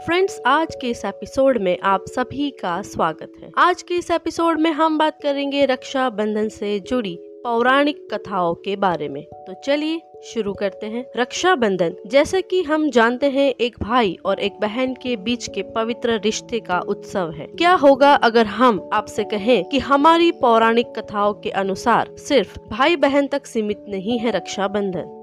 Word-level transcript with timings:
Friends 0.00 0.40
आज 0.46 0.74
के 0.80 0.90
इस 0.90 1.04
एपिसोड 1.04 1.58
में 1.58 1.78
आप 1.82 2.04
सभी 2.08 2.50
का 2.50 2.82
स्वागत 2.82 3.32
है। 3.42 3.50
आज 3.58 3.82
के 3.82 3.94
इस 3.94 4.10
एपिसोड 4.10 4.60
में 4.60 4.70
हम 4.70 4.98
बात 4.98 5.18
करेंगे 5.22 5.64
रक्षा 5.66 6.10
बंधन 6.10 6.48
से 6.48 6.80
जुड़ी 6.80 7.18
पौराणिक 7.44 8.08
कथाओं 8.14 8.54
के 8.54 8.76
बारे 8.76 9.08
में। 9.08 9.24
तो 9.24 9.54
चलिए 9.64 10.00
शुरू 10.24 10.52
करते 10.52 10.86
हैं। 10.86 11.04
रक्षा 11.16 11.54
बंधन 11.54 11.94
जैसे 12.06 12.42
कि 12.42 12.62
हम 12.62 12.90
जानते 12.90 13.26
हैं, 13.26 13.54
एक 13.60 13.76
भाई 13.82 14.18
और 14.26 14.40
एक 14.40 14.52
बहन 14.60 14.94
के 14.94 15.16
बीच 15.16 15.48
के 15.48 15.62
पवित्र 15.62 16.20
रिश्ते 16.24 16.60
का 16.60 16.80
उत्सव 16.80 17.30
है। 17.30 17.46
क्या 17.46 17.72
होगा 17.72 18.14
अगर 18.14 18.46
हम 18.46 18.90
आपसे 18.92 19.24
कहें 19.24 19.64
कि 19.64 19.78
हमारी 19.78 20.32
पौराणिक 20.32 20.86
कथाओं 20.98 21.34
के 21.34 21.50
अनुसार 21.50 22.16
सिर्फ़ 22.18 22.58
भाई 22.68 22.96
बहन 22.96 23.26
तक 23.26 23.46
सीमित 23.46 23.84
नहीं 23.88 24.18
है 24.18 24.30
रक्षा 24.30 24.68
बंधन 24.68 25.19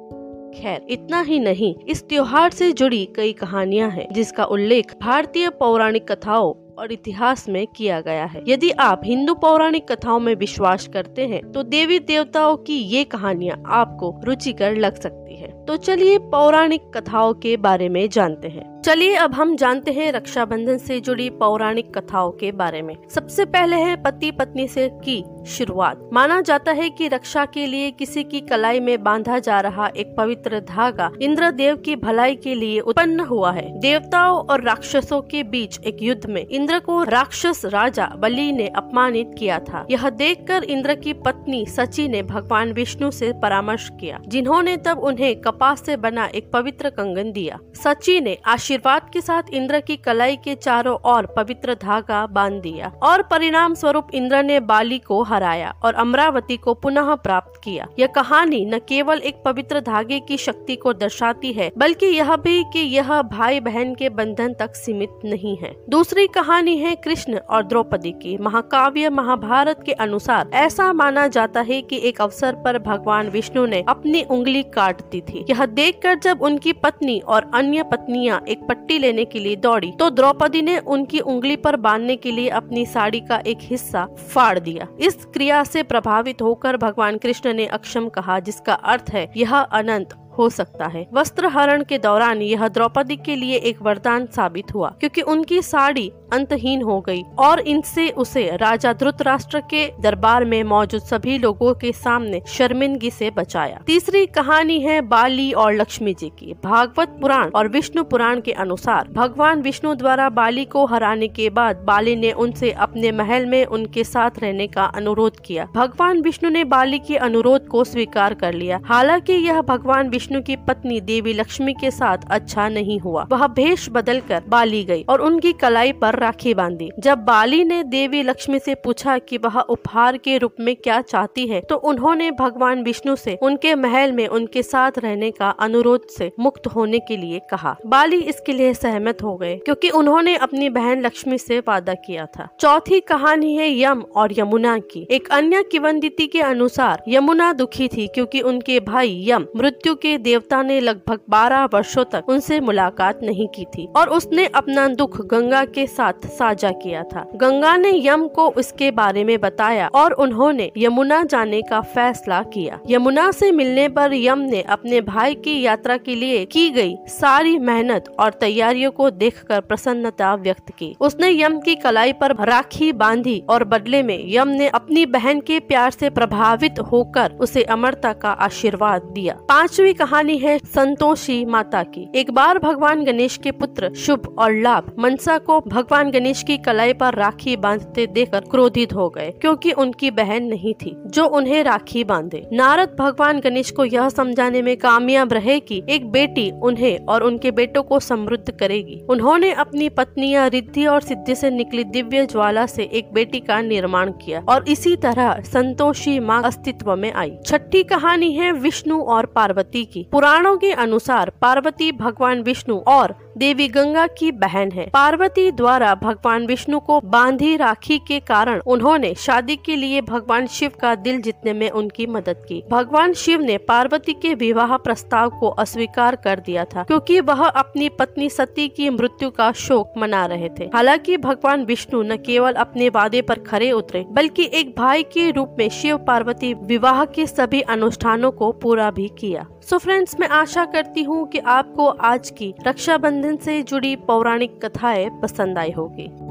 खैर, 0.52 0.85
इतना 0.90 1.22
ही 1.22 1.40
नहीं, 1.40 1.73
इस 1.88 2.03
त्योहार 2.09 2.52
से 2.52 2.72
जुड़ी 2.72 3.05
कई 3.16 3.34
कहानियाँ 3.34 3.90
हैं, 3.90 4.08
जिसका 4.13 4.45
उल्लेख 4.45 4.94
भारतीय 5.02 5.49
पौराणिक 5.49 6.12
कथाओं 6.12 6.53
और 6.80 6.91
इतिहास 6.91 7.48
में 7.49 7.66
किया 7.67 7.99
गया 8.02 8.26
है। 8.26 8.44
यदि 8.48 8.72
आप 8.72 9.02
हिंदू 9.05 9.34
पौराणिक 9.36 9.91
कथाओं 9.91 10.20
में 10.20 10.34
विश्वास 10.36 10.88
करते 10.88 11.27
हैं 11.27 11.41
तो 11.52 11.63
देवी 11.66 11.99
देवताओं 11.99 12.55
की 12.58 12.77
ये 12.86 13.03
कहानियाँ 13.03 13.62
आपको 13.73 14.16
रुचिकर 14.23 14.75
लग 14.75 14.95
सकती 14.95 15.36
है। 15.36 15.48
तो 15.66 15.77
चलिए 15.77 16.17
पौराणिक 16.31 16.91
कथाओं 16.95 17.34
के 17.34 17.55
बारे 17.58 17.89
में 17.89 18.08
जानते 18.09 18.48
हैं। 18.48 18.77
चलिए, 18.86 19.16
अब 19.16 19.34
हम 19.34 19.55
जानते 19.55 19.91
हैं 19.91 20.12
रक्षाबंधन 20.12 20.77
से 20.77 20.99
जुड़ी 20.99 21.30
पौराणिक 21.30 21.98
कथाओं 21.98 22.31
के 22.31 22.52
बारे 22.52 22.81
में। 22.81 22.95
सबसे 23.09 23.45
पहले 23.45 23.76
है 23.76 23.95
पति 23.95 24.31
पत्नी 24.31 24.67
से 24.67 24.88
की 25.03 25.23
शुरुआत। 25.48 26.09
माना 26.13 26.40
जाता 26.41 26.72
है 26.72 26.90
कि 26.90 27.08
रक्षा 27.08 27.45
के 27.45 27.66
लिए 27.67 27.90
किसी 27.91 28.23
की 28.23 28.41
कलाई 28.41 28.80
में 28.80 29.03
बांधा 29.03 29.40
जा 29.40 29.59
रहा 29.59 29.88
एक 29.98 30.16
पवित्र 30.17 30.59
धागा 30.59 31.09
इंद्र 31.22 31.52
देव 31.52 31.76
की 31.76 31.95
भलाई 31.95 32.36
के 32.36 32.55
लिए 32.55 32.80
उत्पन्न 32.80 33.20
हुआ 33.20 33.52
है। 33.52 33.80
देवताओं 33.80 34.38
और 34.39 34.64
राक्षसों 34.64 35.22
के 35.22 35.44
बीच 35.44 35.80
एक 35.80 35.98
युद्ध 36.02 36.25
में 36.25 36.45
इंद्र 36.48 36.80
को 36.80 37.03
राक्षस 37.03 37.61
राजा 37.66 38.08
बलि 38.17 38.52
ने 38.52 38.67
अपमानित 38.67 39.36
किया 39.39 39.59
था। 39.59 39.86
यह 39.92 40.09
देखकर 40.09 40.64
इंद्र 40.64 40.95
की 40.95 41.14
पत्नी 41.14 41.66
सची 41.66 42.08
ने 42.08 42.23
भगवान 42.23 42.72
विष्णु 42.72 43.11
से 43.11 43.31
परामर्श 43.33 43.89
किया, 44.00 44.20
जिन्होंने 44.28 44.78
तब 44.78 45.00
उन्हें 45.00 45.36
कपास 45.42 45.86
से 45.86 45.98
बना 45.98 46.25
एक 46.25 46.52
पवित्र 46.52 46.89
कंगन 46.89 47.31
दिया। 47.31 47.59
सची 47.75 48.20
ने 48.22 48.38
आशीर्वाद 48.45 48.77
आशीर्वाद 48.78 49.09
के 49.14 49.22
साथ 49.22 49.44
इंद्र 49.53 49.80
की 49.80 49.95
कलाई 49.97 50.36
के 50.36 50.53
चारों 50.56 50.95
ओर 51.06 51.25
पवित्र 51.36 51.73
धागा 51.73 52.25
बाँध 52.28 52.61
दिया 52.61 52.92
और 53.03 53.22
परिणाम 53.22 53.73
स्वरूप 53.73 54.08
इंद्र 54.14 54.42
ने 54.44 54.59
बाली 54.61 54.97
को 55.00 55.22
हराया 55.23 55.73
और 55.83 55.94
अमरावती 55.95 56.58
को 56.58 56.73
पुनः 56.73 57.14
प्राप्त 57.16 57.59
किया। 57.64 57.88
यह 58.00 58.08
कहानी 58.08 58.64
न 58.66 58.80
केवल 58.80 59.20
एक 59.20 59.42
पवित्र 59.45 59.81
धागे 59.81 60.20
की 60.20 60.38
शक्ति 60.38 60.75
को 60.75 60.94
दर्शाती 60.94 61.53
है, 61.53 61.72
बल्कि 61.78 62.05
यह 62.08 62.36
भी 62.36 62.64
कि 62.64 62.80
यह 62.80 63.22
भाई 63.31 63.59
बहन 63.59 63.95
के 63.95 64.09
बंधन 64.09 64.53
तक 64.53 64.75
सीमित 64.75 65.20
नहीं 65.25 65.55
है। 65.58 65.75
दूसरी 65.89 66.28
कहानी 66.28 66.78
है 66.78 66.95
कृष्ण 66.95 67.38
और 67.39 67.64
द्रौपदी 67.64 68.11
की। 68.14 68.38
महाकाव्य 68.38 69.09
महाभारत 69.09 69.83
के 69.86 69.94
अनुसार 69.98 70.50
ऐसा 70.55 70.92
माना 70.94 71.28
जाता 71.30 71.61
है 71.61 71.81
कि 71.81 72.02
एक 72.03 72.22
अवसर 72.22 72.55
पर 72.66 72.80
भगवान 72.80 73.30
विष्णु 73.30 73.66
ने 73.66 73.83
अपनी 73.89 74.23
उंगली 74.23 74.64
काट 74.75 75.02
दी 75.11 75.22
थी। 75.22 75.45
यह 75.50 75.66
देखकर 75.66 76.20
जब 76.20 76.42
उनकी 76.42 76.73
पत्नी 76.75 77.20
और 77.20 77.52
अन्य 77.53 77.83
पत्नियाँ 77.83 78.42
एक 78.48 78.56
पट्टी 78.69 79.00
लेने 79.00 79.25
के 79.25 79.39
लिए 79.39 79.55
दौड़ी। 79.55 79.91
तो 80.00 80.09
द्रौपदी 80.09 80.61
ने 80.61 80.77
उनकी 80.77 81.19
उंगली 81.19 81.55
पर 81.55 81.75
बांधने 81.75 82.16
के 82.16 82.31
लिए 82.31 82.50
अपनी 82.50 82.86
साड़ी 82.86 83.19
का 83.19 83.38
एक 83.47 83.58
हिस्सा 83.61 84.05
फाड़ 84.05 84.59
दिया। 84.59 84.88
इस 84.99 85.25
क्रिया 85.25 85.64
से 85.64 85.83
प्रभावित 85.83 86.41
होकर 86.41 86.77
भगवान 86.77 87.17
कृष्ण 87.17 87.53
ने 87.53 87.66
अक्षम 87.66 88.09
कहा, 88.09 88.39
जिसका 88.39 88.73
अर्थ 88.73 89.05
है, 89.09 89.31
यह 89.38 89.55
अनंत। 89.55 90.14
हो 90.39 90.49
सकता 90.49 90.85
है। 90.85 91.05
वस्त्र 91.13 91.47
हरण 91.47 91.83
के 91.83 91.97
दौरान 91.97 92.41
यह 92.41 92.67
द्रौपदी 92.67 93.16
के 93.16 93.35
लिए 93.35 93.55
एक 93.55 93.81
वरदान 93.81 94.25
साबित 94.25 94.73
हुआ, 94.73 94.89
क्योंकि 94.99 95.21
उनकी 95.21 95.61
साड़ी 95.61 96.11
अंतहीन 96.33 96.81
हो 96.81 96.99
गई 97.02 97.21
और 97.39 97.59
इनसे 97.59 98.09
उसे 98.09 98.49
राजा 98.55 98.93
राष्ट्र 99.02 99.59
के 99.70 99.86
दरबार 100.02 100.45
में 100.45 100.64
मौजूद 100.64 101.02
सभी 101.02 101.37
लोगों 101.37 101.73
के 101.73 101.92
सामने 101.92 102.42
शर्मिंदगी 102.47 103.11
से 103.11 103.30
बचाया। 103.31 103.80
तीसरी 103.87 104.26
कहानी 104.26 104.80
है 104.80 104.99
बाली 105.02 105.52
और 105.53 105.73
लक्ष्मी 105.73 106.14
जी 106.14 106.30
की। 106.30 106.53
भागवत 106.64 107.17
पुराण 107.21 107.49
और 107.49 107.67
विष्णु 107.67 108.03
पुराण 108.03 108.42
के 108.42 108.52
अनुसार 108.52 109.08
भगवान 109.08 109.61
विष्णु 109.61 109.93
द्वारा 109.95 110.30
बाली 110.30 110.65
को 110.65 110.86
हराने 110.86 111.27
के 111.27 111.49
बाद 111.49 111.77
बाली 111.77 112.15
ने 112.15 112.31
उनसे 112.31 112.71
अपने 112.71 113.11
महल 113.11 113.45
में 113.45 113.65
उनके 113.65 114.03
साथ 114.03 114.39
रहने 114.39 114.67
का 114.67 114.86
अनुरोध 114.95 115.39
किया। 115.39 115.67
भगवान 115.76 116.21
विष्णु 116.21 116.49
ने 116.49 116.64
बाली 116.64 116.99
के 116.99 117.17
अनुरोध 117.17 117.67
को 117.67 117.83
स्वीकार 117.83 118.33
कर 118.33 118.53
लिया। 118.53 118.80
हालाँकि 118.86 119.33
यह 119.33 119.61
भगवान 119.61 120.09
विष्णु 120.09 120.26
विष्णु 120.27 120.42
की 120.43 120.55
पत्नी 120.67 120.99
देवी 121.02 121.33
लक्ष्मी 121.33 121.73
के 121.73 121.89
साथ 121.92 122.26
अच्छा 122.32 122.67
नहीं 122.70 122.99
हुआ। 122.99 123.26
वह 123.32 123.45
भेष 123.49 123.88
बदल 123.89 124.20
कर 124.21 124.43
बाली 124.48 124.83
गई 124.83 125.04
और 125.10 125.21
उनकी 125.21 125.52
कलाई 125.54 125.92
पर 125.93 126.17
राखी 126.20 126.54
बांधी। 126.54 126.89
जब 126.99 127.20
बाली 127.26 127.64
ने 127.64 127.82
देवी 127.86 128.24
लक्ष्मी 128.24 128.60
से 128.60 128.75
पूछा 128.75 129.18
कि 129.19 129.38
वह 129.38 129.60
उपहार 129.60 130.18
के 130.18 130.38
रूप 130.38 130.56
में 130.60 130.75
क्या 130.77 131.00
चाहती 131.04 131.45
है 131.48 131.62
तो 131.62 131.75
उन्होंने 131.89 132.30
भगवान 132.31 132.83
विष्णु 132.83 133.15
से 133.15 133.38
उनके 133.42 133.74
महल 133.77 134.12
में 134.12 134.27
उनके 134.30 134.63
साथ 134.63 135.00
रहने 135.00 135.30
का 135.31 135.50
अनुरोध 135.60 136.07
से 136.10 136.31
मुक्त 136.39 136.68
होने 136.68 137.00
के 137.00 137.18
लिए 137.18 137.39
कहा। 137.51 137.75
बाली 137.86 138.19
इसके 138.24 138.54
लिए 138.54 138.74
सहमत 138.74 139.24
हो 139.24 139.36
गए, 139.38 139.56
क्योंकि 139.57 139.89
उन्होंने 139.92 140.36
अपनी 140.38 140.69
बहन 140.71 141.01
लक्ष्मी 141.01 141.38
से 141.38 141.59
वादा 141.59 141.94
किया 142.06 142.25
था। 142.27 142.48
चौथी 142.59 143.00
कहानी 143.06 143.56
है 143.56 143.69
यम 143.74 144.01
और 144.15 144.39
यमुना 144.39 144.77
की। 144.81 145.06
एक 145.12 145.30
अन्य 145.31 145.63
किवंदिती 145.71 146.27
के 146.27 146.42
अनुसार 146.42 147.04
यमुना 147.07 147.51
दुखी 147.56 147.88
थी, 147.88 148.07
क्योंकि 148.07 148.42
उनके 148.44 148.80
भाई 148.81 149.24
यम 149.27 149.45
मृत्यु 149.56 149.95
के 149.95 150.17
देवता 150.18 150.62
ने 150.62 150.80
लगभग 150.80 151.19
12 151.30 151.66
वर्षों 151.74 152.04
तक 152.06 152.30
उनसे 152.30 152.60
मुलाकात 152.60 153.19
नहीं 153.24 153.48
की 153.48 153.66
थी 153.66 153.88
और 153.95 154.10
उसने 154.10 154.45
अपना 154.45 154.88
दुख 154.88 155.25
गंगा 155.25 155.63
के 155.66 155.88
साथ 155.88 156.28
साझा 156.28 156.72
किया 156.72 157.04
था। 157.04 157.25
गंगा 157.36 157.75
ने 157.78 157.92
यम 158.07 158.27
को 158.27 158.48
उसके 158.50 158.92
बारे 158.92 159.24
में 159.24 159.39
बताया 159.39 159.88
और 159.88 160.12
उन्होंने 160.12 160.72
यमुना 160.77 161.24
जाने 161.24 161.62
का 161.62 161.81
फैसला 161.81 162.42
किया। 162.44 162.80
यमुना 162.89 163.31
से 163.31 163.51
मिलने 163.51 163.88
पर 163.89 164.13
यम 164.13 164.39
ने 164.39 164.62
अपने 164.62 165.01
भाई 165.01 165.36
की 165.36 165.62
यात्रा 165.62 165.98
के 165.98 166.16
लिए 166.16 166.45
की 166.45 166.69
गई 166.69 166.95
सारी 167.07 167.57
मेहनत 167.60 168.16
और 168.19 168.31
तैयारियों 168.31 168.92
को 168.92 169.10
देखकर 169.10 169.62
प्रसन्नता 169.62 170.33
व्यक्त 170.36 170.69
की। 170.69 170.95
उसने 171.00 171.31
यम 171.42 171.60
की 171.60 171.75
कलाई 171.75 172.13
पर 172.13 172.36
राखी 172.45 172.92
बांधी 172.94 173.44
और 173.50 173.63
बदले 173.63 174.04
में 174.04 174.19
यम 174.27 174.48
ने 174.48 174.68
अपनी 174.68 175.06
बहन 175.06 175.39
के 175.39 175.60
प्यार 175.60 175.92
से 175.92 176.10
प्रभावित 176.10 176.80
होकर 176.80 177.31
उसे 177.39 177.63
अमरता 177.63 178.13
का 178.13 178.30
आशीर्वाद 178.30 179.01
दिया। 179.04 179.33
पांचवी 179.50 179.94
कहानी 180.07 180.38
है 180.38 180.57
संतोषी 180.66 181.34
माता 181.45 181.81
की। 181.86 182.06
एक 182.16 182.30
बार 182.31 182.57
भगवान 182.60 183.04
गणेश 183.04 183.36
के 183.38 183.51
पुत्र 183.51 183.90
शुभ 183.95 184.28
और 184.40 184.54
लाभ 184.54 184.92
मनसा 185.00 185.38
को 185.38 185.60
भगवान 185.62 186.12
गणेश 186.12 186.44
की 186.44 186.57
कलाई 186.57 186.94
पर 186.94 187.16
राखी 187.16 187.56
बांधते 187.57 188.06
देखकर 188.07 188.45
क्रोधित 188.51 188.94
हो 188.94 189.07
गए, 189.10 189.31
क्योंकि 189.42 189.72
उनकी 189.74 190.12
बहन 190.12 190.44
नहीं 190.44 190.74
थी, 190.75 190.95
जो 191.07 191.25
उन्हें 191.38 191.63
राखी 191.63 192.04
बांधे। 192.04 192.44
नारद 192.54 192.95
भगवान 193.00 193.40
गणेश 193.40 193.72
को 193.72 193.86
यह 193.86 194.07
समझाने 194.10 194.62
में 194.62 194.75
कामयाब 194.78 195.34
रहे 195.34 195.60
कि 195.60 195.81
एक 195.90 196.10
बेटी 196.12 196.50
उन्हें 196.63 197.06
और 197.06 197.24
उनके 197.24 197.51
बेटों 197.51 197.84
को 197.84 198.00
समृद्ध 198.00 198.51
करेगी। 198.51 199.00
उन्होंने 199.10 199.51
अपनी 199.56 199.89
पत्नियाँ 199.89 200.48
रिद्धि 200.50 200.86
और 200.86 201.01
सिद्धि 201.01 201.36
से 201.36 201.50
निकली 201.50 201.84
दिव्य 201.89 202.25
ज्वाला 202.28 202.66
से 202.68 202.84
एक 202.94 203.12
बेटी 203.13 203.39
का 203.42 203.60
निर्माण 203.63 204.12
किया 204.24 204.44
और 204.50 204.69
इसी 204.69 204.95
तरह 205.04 205.42
संतोषी 205.48 206.19
माँ 206.22 206.42
अस्तित्व 206.44 206.95
में 206.95 207.12
आई। 207.13 207.38
छठी 207.45 207.84
कहानी 207.86 208.31
है 208.34 208.51
विष्णु 208.54 209.01
और 209.01 209.25
पार्वती 209.36 209.86
की। 209.86 209.95
की 209.97 210.07
पुराणों 210.12 210.57
के 210.57 210.71
अनुसार 210.71 211.30
पार्वती 211.30 211.91
भगवान 211.91 212.41
विष्णु 212.41 212.80
और 212.88 213.15
देवी 213.38 213.68
गंगा 213.68 214.06
की 214.09 214.31
बहन 214.33 214.71
है। 214.71 214.86
पार्वती 214.89 215.50
द्वारा 215.51 215.94
भगवान 215.95 216.45
विष्णु 216.45 216.80
को 216.80 217.00
बांधी 217.06 217.56
राखी 217.57 217.98
के 217.98 218.19
कारण 218.19 218.62
उन्होंने 218.68 219.13
शादी 219.15 219.56
के 219.56 219.75
लिए 219.75 220.00
भगवान 220.01 220.48
शिव 220.48 220.71
का 220.81 220.94
दिल 220.98 221.21
जीतने 221.21 221.53
में 221.53 221.69
उनकी 221.71 222.06
मदद 222.07 222.44
की। 222.47 222.62
भगवान 222.71 223.13
शिव 223.13 223.42
ने 223.42 223.57
पार्वती 223.68 224.13
के 224.13 224.33
विवाह 224.36 224.75
प्रस्ताव 224.77 225.29
को 225.29 225.50
अस्वीकार 225.57 226.15
कर 226.15 226.39
दिया 226.39 226.63
था, 226.65 226.83
क्योंकि 226.83 227.19
वह 227.19 227.45
अपनी 227.45 227.89
पत्नी 227.89 228.29
सती 228.29 228.67
की 228.67 228.89
मृत्यु 228.89 229.29
का 229.29 229.51
शोक 229.57 229.94
मना 229.97 230.25
रहे 230.25 230.50
थे। 230.50 230.69
हालाँकि 230.73 231.17
भगवान 231.17 231.65
विष्णु 231.65 232.01
न 232.03 232.17
केवल 232.17 232.53
अपने 232.56 232.89
वादे 232.89 233.21
पर 233.21 233.39
खड़े 233.41 233.71
उतरे, 233.71 234.06
बल्कि 234.09 234.50
एक 234.53 234.73
भाई 234.77 235.03
के 235.03 235.29
रूप 235.31 235.56
में 235.59 235.67
शिव 235.71 235.97
पार्वती 235.97 236.53
विवाह 236.65 237.03
के 237.06 237.27
सभी 237.27 237.62
अनुष्ठानों 237.62 238.31
को 238.31 238.51
पूरा 238.53 238.89
भी 238.91 239.07
किया। 239.19 239.45
सो 239.62 239.75
so 239.75 239.81
फ्रेंड्स, 239.83 240.15
मैं 240.19 240.27
आशा 240.29 240.63
करती 240.65 241.03
हूँ 241.03 241.27
कि 241.27 241.39
आपको 241.39 241.88
आज 241.88 242.29
की 242.29 242.53
रक्षाबंधन 242.67 243.26
से 243.35 243.63
जुड़ी 243.63 243.95
पौराणिक 243.95 244.65
कथाएँ 244.65 245.09
पसंद 245.09 245.57
आई 245.57 245.71
होगी। 245.71 246.26